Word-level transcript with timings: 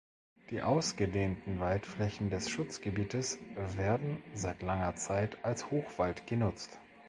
Die 0.49 0.63
ausgedehnten 0.63 1.59
Waldflächen 1.59 2.31
des 2.31 2.49
Schutzgebietes 2.49 3.37
werden 3.75 4.23
seit 4.33 4.63
langer 4.63 4.95
Zeit 4.95 5.37
als 5.45 5.69
Hochwald 5.69 6.25
genutzt. 6.25 6.79